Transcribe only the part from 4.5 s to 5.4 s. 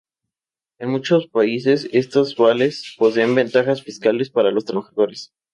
trabajadores.